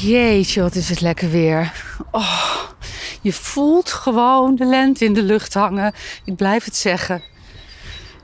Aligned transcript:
Jeetje, 0.00 0.62
wat 0.62 0.74
is 0.74 0.88
het 0.88 1.00
lekker 1.00 1.30
weer. 1.30 1.84
Oh, 2.10 2.62
je 3.20 3.32
voelt 3.32 3.92
gewoon 3.92 4.54
de 4.54 4.64
lente 4.64 5.04
in 5.04 5.14
de 5.14 5.22
lucht 5.22 5.54
hangen. 5.54 5.92
Ik 6.24 6.36
blijf 6.36 6.64
het 6.64 6.76
zeggen. 6.76 7.22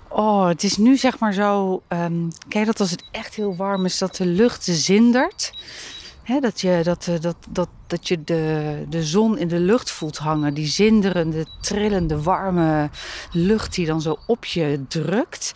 Oh, 0.09 0.47
het 0.47 0.63
is 0.63 0.77
nu 0.77 0.97
zeg 0.97 1.19
maar 1.19 1.33
zo. 1.33 1.83
Um, 1.89 2.29
kijk 2.49 2.67
dat 2.67 2.81
als 2.81 2.91
het 2.91 3.05
echt 3.11 3.35
heel 3.35 3.57
warm 3.57 3.85
is, 3.85 3.99
dat 3.99 4.17
de 4.17 4.27
lucht 4.27 4.65
zindert. 4.65 5.53
Dat 6.41 6.61
je, 6.61 6.81
dat, 6.83 7.07
eh, 7.07 7.21
dat, 7.21 7.37
dat, 7.51 7.69
dat 7.87 8.09
je 8.09 8.25
de, 8.25 8.85
de 8.89 9.05
zon 9.05 9.39
in 9.39 9.49
de 9.49 9.59
lucht 9.59 9.91
voelt 9.91 10.19
hangen. 10.19 10.55
Die 10.55 10.67
zinderende, 10.67 11.47
trillende, 11.61 12.23
warme 12.23 12.91
lucht 13.33 13.75
die 13.75 13.87
dan 13.87 14.01
zo 14.01 14.19
op 14.27 14.45
je 14.45 14.85
drukt. 14.89 15.53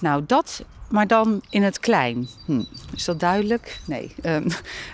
Nou, 0.00 0.22
dat 0.26 0.64
maar 0.90 1.06
dan 1.06 1.42
in 1.50 1.62
het 1.62 1.78
klein. 1.78 2.28
Hm. 2.44 2.62
Is 2.94 3.04
dat 3.04 3.20
duidelijk? 3.20 3.80
Nee. 3.84 4.14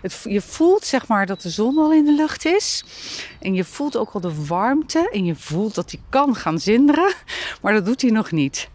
Het, 0.03 0.25
je 0.25 0.41
voelt 0.41 0.85
zeg 0.85 1.07
maar 1.07 1.27
dat 1.27 1.43
de 1.43 1.51
zon 1.51 1.79
al 1.79 1.93
in 1.93 2.05
de 2.05 2.13
lucht 2.13 2.45
is. 2.45 2.85
En 3.41 3.55
je 3.55 3.65
voelt 3.65 3.97
ook 3.97 4.11
al 4.11 4.21
de 4.21 4.47
warmte. 4.47 5.09
En 5.13 5.25
je 5.25 5.35
voelt 5.35 5.75
dat 5.75 5.91
hij 5.91 6.01
kan 6.09 6.35
gaan 6.35 6.59
zinderen. 6.59 7.15
Maar 7.63 7.73
dat 7.73 7.85
doet 7.85 8.03
hij 8.03 8.11
nog 8.11 8.31
niet. 8.31 8.69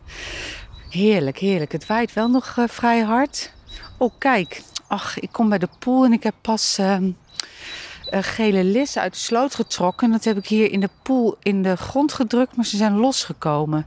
Heerlijk, 0.90 1.38
heerlijk. 1.38 1.72
Het 1.72 1.86
waait 1.86 2.14
wel 2.14 2.30
nog 2.30 2.56
uh, 2.60 2.68
vrij 2.68 3.02
hard. 3.02 3.54
Oh, 3.98 4.12
kijk. 4.18 4.62
Ach, 4.88 5.20
ik 5.20 5.32
kom 5.32 5.50
bij 5.50 5.58
de 5.58 5.70
pool 5.80 6.06
en 6.06 6.14
ik 6.14 6.24
heb 6.24 6.36
pas 6.42 6.80
uh, 6.80 6.98
gele 8.12 8.64
lissen 8.64 9.02
uit 9.02 9.14
de 9.14 9.20
sloot 9.20 9.56
getrokken. 9.56 10.12
Dat 10.12 10.24
heb 10.24 10.38
ik 10.38 10.48
hier 10.48 10.72
in 10.72 10.80
de 10.80 10.90
pool 11.02 11.38
in 11.42 11.64
de 11.64 11.78
grond 11.78 12.14
gedrukt, 12.14 12.56
maar 12.56 12.66
ze 12.66 12.78
zijn 12.78 12.98
losgekomen. 12.98 13.86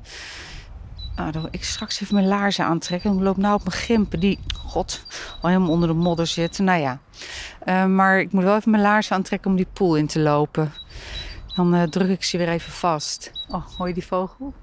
Nou, 1.16 1.32
ik 1.50 1.64
straks 1.64 2.00
even 2.00 2.14
mijn 2.14 2.26
laarzen 2.26 2.64
aantrekken. 2.64 3.14
Ik 3.14 3.20
loop 3.20 3.36
nou 3.36 3.54
op 3.54 3.64
mijn 3.64 3.76
gimpen 3.76 4.20
die, 4.20 4.38
god, 4.66 5.04
al 5.40 5.48
helemaal 5.48 5.70
onder 5.70 5.88
de 5.88 5.94
modder 5.94 6.26
zitten. 6.26 6.64
Nou 6.64 6.80
ja, 6.80 6.98
uh, 7.66 7.86
maar 7.86 8.20
ik 8.20 8.32
moet 8.32 8.44
wel 8.44 8.56
even 8.56 8.70
mijn 8.70 8.82
laarzen 8.82 9.16
aantrekken 9.16 9.50
om 9.50 9.56
die 9.56 9.66
pool 9.72 9.96
in 9.96 10.06
te 10.06 10.20
lopen. 10.20 10.72
Dan 11.54 11.74
uh, 11.74 11.82
druk 11.82 12.08
ik 12.08 12.24
ze 12.24 12.38
weer 12.38 12.48
even 12.48 12.72
vast. 12.72 13.30
Oh, 13.48 13.66
hoor 13.76 13.88
je 13.88 13.94
die 13.94 14.06
vogel? 14.06 14.54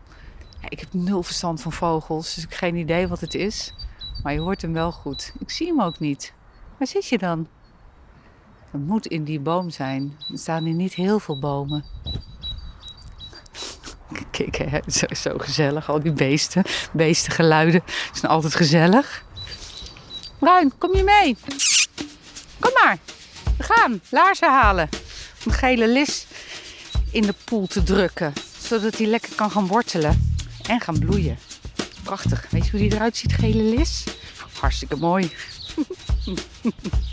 Ja, 0.61 0.69
ik 0.69 0.79
heb 0.79 0.93
nul 0.93 1.23
verstand 1.23 1.61
van 1.61 1.71
vogels, 1.71 2.35
dus 2.35 2.43
ik 2.43 2.49
heb 2.49 2.59
geen 2.59 2.75
idee 2.75 3.07
wat 3.07 3.19
het 3.19 3.33
is. 3.33 3.73
Maar 4.23 4.33
je 4.33 4.39
hoort 4.39 4.61
hem 4.61 4.73
wel 4.73 4.91
goed. 4.91 5.33
Ik 5.39 5.49
zie 5.49 5.67
hem 5.67 5.81
ook 5.81 5.99
niet. 5.99 6.33
Waar 6.77 6.87
zit 6.87 7.07
je 7.07 7.17
dan? 7.17 7.47
Het 8.71 8.87
moet 8.87 9.05
in 9.05 9.23
die 9.23 9.39
boom 9.39 9.69
zijn. 9.69 10.17
Er 10.31 10.37
staan 10.37 10.63
hier 10.63 10.73
niet 10.73 10.93
heel 10.93 11.19
veel 11.19 11.39
bomen. 11.39 11.83
Kijk, 14.31 14.57
hè, 14.57 14.79
zo, 14.87 15.05
zo 15.15 15.37
gezellig. 15.37 15.89
Al 15.89 16.01
die 16.01 16.11
beesten, 16.11 16.63
beestengeluiden 16.91 17.83
zijn 18.13 18.31
altijd 18.31 18.55
gezellig. 18.55 19.23
Bruin, 20.39 20.71
kom 20.77 20.95
je 20.95 21.03
mee? 21.03 21.37
Kom 22.59 22.71
maar. 22.83 22.97
We 23.57 23.63
gaan 23.63 24.01
laarzen 24.09 24.49
halen. 24.49 24.89
Om 25.45 25.51
gele 25.51 25.87
lis 25.87 26.25
in 27.11 27.21
de 27.21 27.33
poel 27.43 27.67
te 27.67 27.83
drukken. 27.83 28.33
Zodat 28.61 28.97
hij 28.97 29.07
lekker 29.07 29.35
kan 29.35 29.51
gaan 29.51 29.67
wortelen. 29.67 30.33
En 30.67 30.79
gaan 30.79 30.99
bloeien. 30.99 31.37
Prachtig. 32.03 32.45
Weet 32.49 32.65
je 32.65 32.71
hoe 32.71 32.79
die 32.79 32.93
eruit 32.93 33.17
ziet, 33.17 33.33
gele 33.33 33.63
lis? 33.63 34.03
Hartstikke 34.59 34.95
mooi. 34.95 35.31